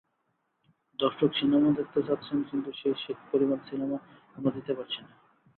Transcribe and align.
দর্শক 0.99 1.31
সিনেমা 1.33 1.69
দেখতে 1.71 1.99
চাচ্ছেন 2.03 2.37
কিন্তু 2.43 2.69
সেই 2.79 2.93
পরিমাণ 3.31 3.59
সিনেমা 3.69 3.97
আমরা 4.35 4.51
দিতে 4.51 4.71
পারছি 4.73 4.99
না। 5.01 5.11